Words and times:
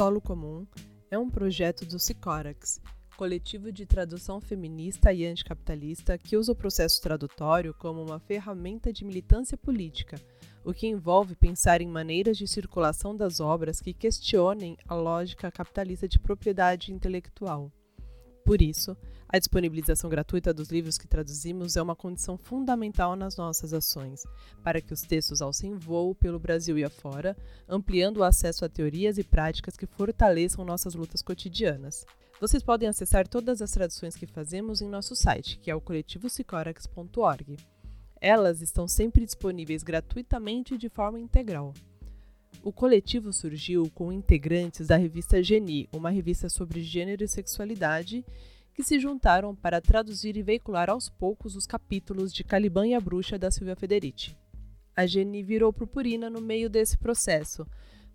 Solo 0.00 0.18
Comum 0.18 0.66
é 1.10 1.18
um 1.18 1.28
projeto 1.28 1.84
do 1.84 1.98
Sicorax, 1.98 2.80
coletivo 3.18 3.70
de 3.70 3.84
tradução 3.84 4.40
feminista 4.40 5.12
e 5.12 5.26
anticapitalista 5.26 6.16
que 6.16 6.38
usa 6.38 6.52
o 6.52 6.56
processo 6.56 7.02
tradutório 7.02 7.74
como 7.74 8.02
uma 8.02 8.18
ferramenta 8.18 8.94
de 8.94 9.04
militância 9.04 9.58
política, 9.58 10.18
o 10.64 10.72
que 10.72 10.86
envolve 10.86 11.34
pensar 11.34 11.82
em 11.82 11.86
maneiras 11.86 12.38
de 12.38 12.48
circulação 12.48 13.14
das 13.14 13.40
obras 13.40 13.78
que 13.78 13.92
questionem 13.92 14.74
a 14.88 14.94
lógica 14.94 15.52
capitalista 15.52 16.08
de 16.08 16.18
propriedade 16.18 16.94
intelectual. 16.94 17.70
Por 18.50 18.60
isso, 18.60 18.96
a 19.28 19.38
disponibilização 19.38 20.10
gratuita 20.10 20.52
dos 20.52 20.70
livros 20.70 20.98
que 20.98 21.06
traduzimos 21.06 21.76
é 21.76 21.82
uma 21.82 21.94
condição 21.94 22.36
fundamental 22.36 23.14
nas 23.14 23.36
nossas 23.36 23.72
ações, 23.72 24.24
para 24.60 24.80
que 24.80 24.92
os 24.92 25.02
textos 25.02 25.40
alcem 25.40 25.76
voo 25.76 26.16
pelo 26.16 26.36
Brasil 26.36 26.76
e 26.76 26.82
afora, 26.82 27.36
ampliando 27.68 28.16
o 28.16 28.24
acesso 28.24 28.64
a 28.64 28.68
teorias 28.68 29.18
e 29.18 29.22
práticas 29.22 29.76
que 29.76 29.86
fortaleçam 29.86 30.64
nossas 30.64 30.96
lutas 30.96 31.22
cotidianas. 31.22 32.04
Vocês 32.40 32.60
podem 32.60 32.88
acessar 32.88 33.28
todas 33.28 33.62
as 33.62 33.70
traduções 33.70 34.16
que 34.16 34.26
fazemos 34.26 34.82
em 34.82 34.88
nosso 34.88 35.14
site, 35.14 35.56
que 35.60 35.70
é 35.70 35.74
o 35.76 35.80
coletivosicorax.org. 35.80 37.56
Elas 38.20 38.60
estão 38.60 38.88
sempre 38.88 39.24
disponíveis 39.24 39.84
gratuitamente 39.84 40.74
e 40.74 40.78
de 40.78 40.88
forma 40.88 41.20
integral. 41.20 41.72
O 42.62 42.72
coletivo 42.72 43.32
surgiu 43.32 43.90
com 43.94 44.12
integrantes 44.12 44.86
da 44.88 44.96
revista 44.96 45.42
Geni, 45.42 45.88
uma 45.92 46.10
revista 46.10 46.48
sobre 46.48 46.82
gênero 46.82 47.24
e 47.24 47.28
sexualidade, 47.28 48.24
que 48.74 48.82
se 48.82 48.98
juntaram 48.98 49.54
para 49.54 49.80
traduzir 49.80 50.36
e 50.36 50.42
veicular 50.42 50.90
aos 50.90 51.08
poucos 51.08 51.56
os 51.56 51.66
capítulos 51.66 52.32
de 52.32 52.44
Caliban 52.44 52.86
e 52.86 52.94
a 52.94 53.00
Bruxa 53.00 53.38
da 53.38 53.50
Silvia 53.50 53.76
Federici. 53.76 54.36
A 54.94 55.06
Geni 55.06 55.42
virou 55.42 55.72
purpurina 55.72 56.28
no 56.28 56.40
meio 56.40 56.68
desse 56.68 56.98
processo, 56.98 57.66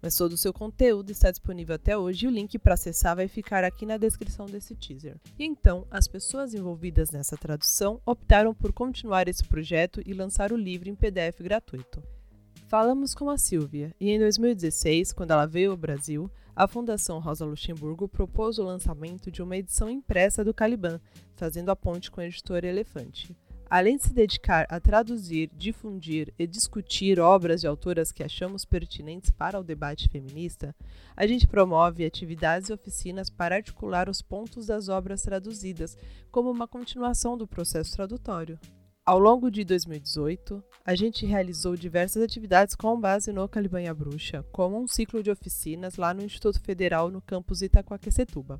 mas 0.02 0.16
todo 0.16 0.34
o 0.34 0.38
seu 0.38 0.54
conteúdo 0.54 1.12
está 1.12 1.32
disponível 1.32 1.74
até 1.74 1.98
hoje 1.98 2.26
e 2.26 2.28
o 2.28 2.32
link 2.32 2.60
para 2.60 2.76
acessar 2.76 3.16
vai 3.16 3.28
ficar 3.28 3.64
aqui 3.64 3.88
na 3.88 3.98
descrição 3.98 4.46
desse 4.46 4.76
teaser. 4.76 5.18
E 5.40 5.44
então, 5.44 5.88
as 5.90 6.08
pessoas 6.08 6.54
envolvidas 6.54 7.10
nessa 7.10 7.36
tradução 7.36 8.00
optaram 8.06 8.54
por 8.54 8.72
continuar 8.72 9.28
esse 9.28 9.44
projeto 9.44 10.02
e 10.06 10.14
lançar 10.14 10.52
o 10.52 10.58
livro 10.58 10.90
em 10.90 10.96
PDF 10.96 11.42
gratuito. 11.42 12.04
Falamos 12.68 13.14
com 13.14 13.30
a 13.30 13.38
Silvia 13.38 13.94
e 14.00 14.10
em 14.10 14.18
2016, 14.18 15.14
quando 15.14 15.32
ela 15.32 15.46
veio 15.46 15.70
ao 15.70 15.78
Brasil, 15.78 16.32
a 16.56 16.68
Fundação 16.68 17.20
Rosa 17.20 17.46
Luxemburgo 17.46 18.08
propôs 18.08 18.58
o 18.58 18.64
lançamento 18.64 19.30
de 19.30 19.44
uma 19.44 19.56
edição 19.56 19.88
impressa 19.88 20.44
do 20.44 20.54
Caliban, 20.54 21.00
fazendo 21.36 21.70
a 21.70 21.76
ponte 21.76 22.10
com 22.10 22.22
a 22.22 22.26
editora 22.26 22.66
Elefante. 22.66 23.38
Além 23.70 23.98
de 23.98 24.04
se 24.04 24.14
dedicar 24.14 24.66
a 24.68 24.80
traduzir, 24.80 25.52
difundir 25.56 26.34
e 26.40 26.48
discutir 26.48 27.20
obras 27.20 27.62
de 27.62 27.68
autoras 27.68 28.12
que 28.12 28.24
achamos 28.24 28.66
pertinentes 28.66 29.30
para 29.30 29.60
o 29.60 29.64
debate 29.64 30.10
feminista, 30.10 30.76
a 31.16 31.28
gente 31.28 31.48
promove 31.48 32.04
atividades 32.04 32.70
e 32.70 32.74
oficinas 32.74 33.30
para 33.30 33.56
articular 33.56 34.10
os 34.10 34.24
pontos 34.24 34.66
das 34.68 34.90
obras 34.90 35.22
traduzidas, 35.22 35.96
como 36.32 36.50
uma 36.50 36.68
continuação 36.68 37.38
do 37.38 37.48
processo 37.48 37.94
tradutório. 37.96 38.60
Ao 39.08 39.20
longo 39.20 39.52
de 39.52 39.64
2018, 39.64 40.64
a 40.84 40.96
gente 40.96 41.28
realizou 41.28 41.76
diversas 41.76 42.24
atividades 42.24 42.74
com 42.74 43.00
base 43.00 43.32
no 43.32 43.48
Calibanha 43.48 43.94
Bruxa, 43.94 44.44
como 44.52 44.82
um 44.82 44.88
ciclo 44.88 45.22
de 45.22 45.30
oficinas 45.30 45.96
lá 45.96 46.12
no 46.12 46.24
Instituto 46.24 46.60
Federal 46.60 47.12
no 47.12 47.22
campus 47.22 47.62
Itaquaquecetuba. 47.62 48.60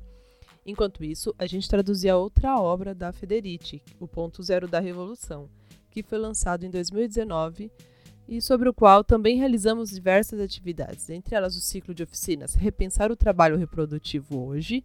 Enquanto 0.64 1.02
isso, 1.02 1.34
a 1.36 1.46
gente 1.46 1.68
traduzia 1.68 2.16
outra 2.16 2.60
obra 2.60 2.94
da 2.94 3.12
Federici, 3.12 3.82
O 3.98 4.06
Ponto 4.06 4.40
Zero 4.40 4.68
da 4.68 4.78
Revolução, 4.78 5.50
que 5.90 6.04
foi 6.04 6.18
lançado 6.18 6.64
em 6.64 6.70
2019 6.70 7.68
e 8.28 8.40
sobre 8.40 8.68
o 8.68 8.74
qual 8.74 9.02
também 9.02 9.38
realizamos 9.38 9.90
diversas 9.90 10.38
atividades, 10.38 11.10
entre 11.10 11.34
elas 11.34 11.56
o 11.56 11.60
ciclo 11.60 11.92
de 11.92 12.04
oficinas 12.04 12.54
Repensar 12.54 13.10
o 13.10 13.16
Trabalho 13.16 13.56
Reprodutivo 13.56 14.46
Hoje, 14.46 14.84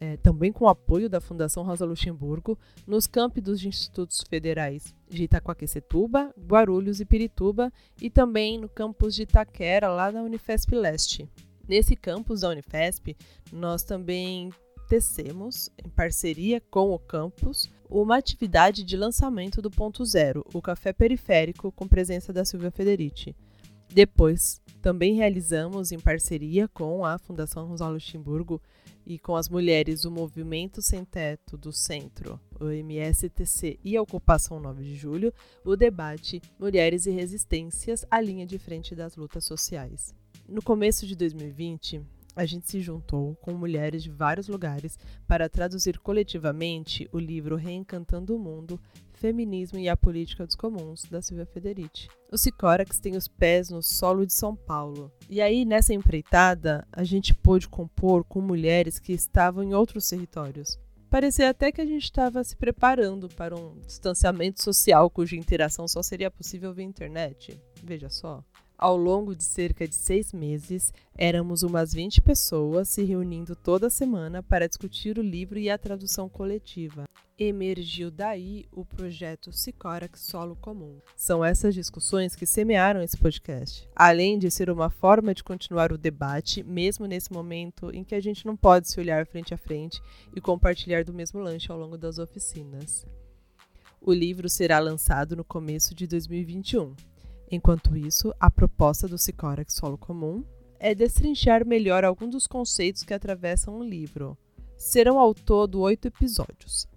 é, 0.00 0.16
também 0.16 0.50
com 0.50 0.66
apoio 0.66 1.10
da 1.10 1.20
Fundação 1.20 1.62
Rosa 1.62 1.84
Luxemburgo, 1.84 2.58
nos 2.86 3.06
campi 3.06 3.40
dos 3.40 3.62
institutos 3.64 4.24
federais 4.28 4.94
de 5.08 5.24
Itacoaquecetuba, 5.24 6.34
Guarulhos 6.38 7.00
e 7.00 7.04
Pirituba, 7.04 7.70
e 8.00 8.08
também 8.08 8.58
no 8.58 8.68
campus 8.68 9.14
de 9.14 9.22
Itaquera, 9.22 9.88
lá 9.88 10.10
na 10.10 10.22
Unifesp 10.22 10.74
Leste. 10.74 11.28
Nesse 11.68 11.94
campus 11.94 12.40
da 12.40 12.48
Unifesp, 12.48 13.14
nós 13.52 13.82
também 13.82 14.50
tecemos, 14.88 15.70
em 15.84 15.88
parceria 15.88 16.60
com 16.70 16.90
o 16.90 16.98
campus, 16.98 17.70
uma 17.88 18.16
atividade 18.16 18.82
de 18.82 18.96
lançamento 18.96 19.60
do 19.60 19.70
Ponto 19.70 20.04
Zero, 20.04 20.44
o 20.54 20.62
Café 20.62 20.92
Periférico, 20.92 21.70
com 21.70 21.86
presença 21.86 22.32
da 22.32 22.44
Silvia 22.44 22.70
Federici. 22.70 23.36
Depois, 23.92 24.60
também 24.80 25.14
realizamos, 25.14 25.92
em 25.92 25.98
parceria 25.98 26.66
com 26.68 27.04
a 27.04 27.18
Fundação 27.18 27.66
Rosa 27.66 27.88
Luxemburgo, 27.88 28.60
e 29.10 29.18
com 29.18 29.34
as 29.34 29.48
mulheres 29.48 30.02
do 30.02 30.10
Movimento 30.10 30.80
Sem 30.80 31.04
Teto 31.04 31.56
do 31.56 31.72
Centro, 31.72 32.38
o 32.60 32.70
MSTC 32.70 33.76
e 33.82 33.96
a 33.96 34.02
Ocupação 34.02 34.60
9 34.60 34.84
de 34.84 34.94
Julho, 34.94 35.34
o 35.64 35.74
debate 35.74 36.40
Mulheres 36.56 37.06
e 37.06 37.10
Resistências, 37.10 38.06
a 38.08 38.20
linha 38.20 38.46
de 38.46 38.56
frente 38.56 38.94
das 38.94 39.16
lutas 39.16 39.44
sociais. 39.44 40.14
No 40.48 40.62
começo 40.62 41.08
de 41.08 41.16
2020, 41.16 42.00
a 42.34 42.46
gente 42.46 42.70
se 42.70 42.80
juntou 42.80 43.34
com 43.36 43.52
mulheres 43.52 44.02
de 44.02 44.10
vários 44.10 44.48
lugares 44.48 44.98
para 45.26 45.48
traduzir 45.48 45.98
coletivamente 45.98 47.08
o 47.12 47.18
livro 47.18 47.56
Reencantando 47.56 48.34
o 48.34 48.38
Mundo, 48.38 48.80
Feminismo 49.12 49.78
e 49.78 49.88
a 49.88 49.96
Política 49.96 50.46
dos 50.46 50.56
Comuns, 50.56 51.04
da 51.04 51.20
Silvia 51.20 51.44
Federici. 51.44 52.08
O 52.32 52.38
Sicorax 52.38 52.98
tem 52.98 53.16
os 53.16 53.28
pés 53.28 53.68
no 53.68 53.82
solo 53.82 54.24
de 54.24 54.32
São 54.32 54.56
Paulo. 54.56 55.12
E 55.28 55.40
aí, 55.40 55.64
nessa 55.64 55.92
empreitada, 55.92 56.86
a 56.90 57.04
gente 57.04 57.34
pôde 57.34 57.68
compor 57.68 58.24
com 58.24 58.40
mulheres 58.40 58.98
que 58.98 59.12
estavam 59.12 59.62
em 59.62 59.74
outros 59.74 60.08
territórios. 60.08 60.78
Parecia 61.10 61.50
até 61.50 61.72
que 61.72 61.80
a 61.80 61.86
gente 61.86 62.04
estava 62.04 62.42
se 62.44 62.56
preparando 62.56 63.28
para 63.28 63.56
um 63.56 63.80
distanciamento 63.80 64.62
social 64.62 65.10
cuja 65.10 65.34
interação 65.34 65.88
só 65.88 66.02
seria 66.02 66.30
possível 66.30 66.72
via 66.72 66.84
internet. 66.84 67.60
Veja 67.82 68.08
só. 68.08 68.44
Ao 68.82 68.96
longo 68.96 69.36
de 69.36 69.44
cerca 69.44 69.86
de 69.86 69.94
seis 69.94 70.32
meses, 70.32 70.90
éramos 71.14 71.62
umas 71.62 71.92
20 71.92 72.22
pessoas 72.22 72.88
se 72.88 73.04
reunindo 73.04 73.54
toda 73.54 73.90
semana 73.90 74.42
para 74.42 74.66
discutir 74.66 75.18
o 75.18 75.22
livro 75.22 75.58
e 75.58 75.68
a 75.68 75.76
tradução 75.76 76.30
coletiva. 76.30 77.04
Emergiu 77.38 78.10
daí 78.10 78.64
o 78.72 78.82
projeto 78.82 79.52
Sicorax 79.52 80.22
Solo 80.22 80.56
Comum. 80.56 80.98
São 81.14 81.44
essas 81.44 81.74
discussões 81.74 82.34
que 82.34 82.46
semearam 82.46 83.02
esse 83.02 83.18
podcast, 83.18 83.86
além 83.94 84.38
de 84.38 84.50
ser 84.50 84.70
uma 84.70 84.88
forma 84.88 85.34
de 85.34 85.44
continuar 85.44 85.92
o 85.92 85.98
debate, 85.98 86.62
mesmo 86.62 87.04
nesse 87.04 87.30
momento 87.30 87.90
em 87.94 88.02
que 88.02 88.14
a 88.14 88.20
gente 88.20 88.46
não 88.46 88.56
pode 88.56 88.88
se 88.88 88.98
olhar 88.98 89.26
frente 89.26 89.52
a 89.52 89.58
frente 89.58 90.00
e 90.34 90.40
compartilhar 90.40 91.04
do 91.04 91.12
mesmo 91.12 91.38
lanche 91.38 91.70
ao 91.70 91.78
longo 91.78 91.98
das 91.98 92.18
oficinas. 92.18 93.06
O 94.00 94.14
livro 94.14 94.48
será 94.48 94.78
lançado 94.78 95.36
no 95.36 95.44
começo 95.44 95.94
de 95.94 96.06
2021. 96.06 96.94
Enquanto 97.50 97.96
isso, 97.96 98.32
a 98.38 98.50
proposta 98.50 99.08
do 99.08 99.18
Sicorax 99.18 99.74
Solo 99.74 99.98
Comum 99.98 100.44
é 100.78 100.94
destrinchar 100.94 101.66
melhor 101.66 102.04
alguns 102.04 102.30
dos 102.30 102.46
conceitos 102.46 103.02
que 103.02 103.12
atravessam 103.12 103.78
o 103.78 103.84
livro. 103.84 104.38
Serão 104.78 105.18
ao 105.18 105.34
todo 105.34 105.80
oito 105.80 106.06
episódios. 106.06 106.88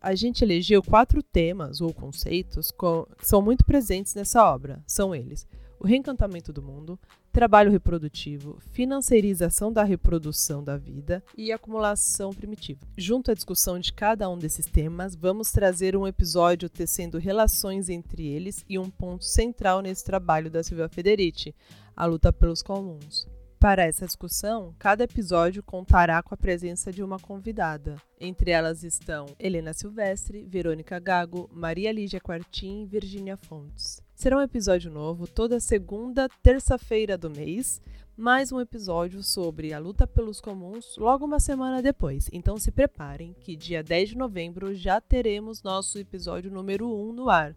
A 0.00 0.14
gente 0.14 0.42
elegeu 0.42 0.82
quatro 0.82 1.22
temas 1.22 1.80
ou 1.80 1.92
conceitos 1.92 2.70
que 2.70 3.26
são 3.26 3.40
muito 3.40 3.64
presentes 3.64 4.14
nessa 4.14 4.44
obra. 4.44 4.82
São 4.86 5.14
eles: 5.14 5.46
o 5.80 5.86
reencantamento 5.86 6.52
do 6.52 6.62
mundo, 6.62 7.00
trabalho 7.32 7.70
reprodutivo, 7.70 8.58
financiarização 8.70 9.72
da 9.72 9.82
reprodução 9.82 10.62
da 10.62 10.76
vida 10.76 11.24
e 11.34 11.50
acumulação 11.50 12.34
primitiva. 12.34 12.86
Junto 12.98 13.30
à 13.30 13.34
discussão 13.34 13.78
de 13.78 13.90
cada 13.90 14.28
um 14.28 14.36
desses 14.36 14.66
temas, 14.66 15.16
vamos 15.16 15.50
trazer 15.50 15.96
um 15.96 16.06
episódio 16.06 16.68
tecendo 16.68 17.18
relações 17.18 17.88
entre 17.88 18.26
eles 18.26 18.62
e 18.68 18.78
um 18.78 18.90
ponto 18.90 19.24
central 19.24 19.80
nesse 19.80 20.04
trabalho 20.04 20.50
da 20.50 20.62
Silvia 20.62 20.88
Federici, 20.88 21.54
a 21.96 22.04
luta 22.04 22.30
pelos 22.30 22.62
comuns. 22.62 23.26
Para 23.58 23.84
essa 23.84 24.06
discussão, 24.06 24.74
cada 24.78 25.04
episódio 25.04 25.62
contará 25.62 26.22
com 26.22 26.34
a 26.34 26.38
presença 26.38 26.92
de 26.92 27.02
uma 27.02 27.18
convidada. 27.18 27.96
Entre 28.18 28.50
elas 28.50 28.84
estão 28.84 29.26
Helena 29.38 29.72
Silvestre, 29.72 30.46
Verônica 30.46 30.98
Gago, 30.98 31.48
Maria 31.52 31.92
Lígia 31.92 32.20
Quartim 32.20 32.82
e 32.82 32.86
Virginia 32.86 33.36
Fontes. 33.36 34.00
Será 34.20 34.36
um 34.36 34.42
episódio 34.42 34.90
novo 34.90 35.26
toda 35.26 35.58
segunda, 35.58 36.28
terça-feira 36.42 37.16
do 37.16 37.30
mês, 37.30 37.80
mais 38.14 38.52
um 38.52 38.60
episódio 38.60 39.22
sobre 39.22 39.72
a 39.72 39.78
luta 39.78 40.06
pelos 40.06 40.42
comuns 40.42 40.94
logo 40.98 41.24
uma 41.24 41.40
semana 41.40 41.80
depois. 41.80 42.28
Então 42.30 42.58
se 42.58 42.70
preparem 42.70 43.34
que 43.40 43.56
dia 43.56 43.82
10 43.82 44.10
de 44.10 44.18
novembro 44.18 44.74
já 44.74 45.00
teremos 45.00 45.62
nosso 45.62 45.98
episódio 45.98 46.50
número 46.50 46.86
1 46.86 47.14
no 47.14 47.30
ar. 47.30 47.56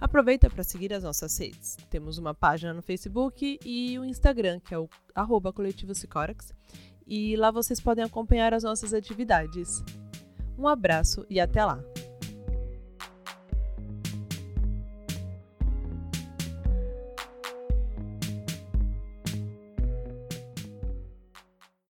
Aproveita 0.00 0.50
para 0.50 0.64
seguir 0.64 0.92
as 0.92 1.04
nossas 1.04 1.38
redes. 1.38 1.76
Temos 1.88 2.18
uma 2.18 2.34
página 2.34 2.74
no 2.74 2.82
Facebook 2.82 3.56
e 3.64 3.96
o 3.96 4.04
Instagram, 4.04 4.58
que 4.58 4.74
é 4.74 4.78
o 4.80 4.90
arroba 5.14 5.52
coletivo 5.52 5.94
Sicorax, 5.94 6.52
e 7.06 7.36
lá 7.36 7.52
vocês 7.52 7.80
podem 7.80 8.04
acompanhar 8.04 8.52
as 8.52 8.64
nossas 8.64 8.92
atividades. 8.92 9.84
Um 10.58 10.66
abraço 10.66 11.24
e 11.30 11.38
até 11.38 11.64
lá! 11.64 11.80